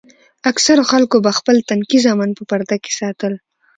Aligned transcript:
اکثرو 0.51 0.83
خلکو 0.91 1.15
به 1.25 1.31
خپل 1.37 1.55
تنکي 1.69 1.99
زامن 2.05 2.29
په 2.37 2.43
پرده 2.49 2.75
کښې 2.83 2.93
ساتل. 2.99 3.33